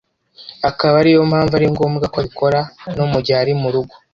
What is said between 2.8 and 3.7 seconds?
no mu gihe ari mu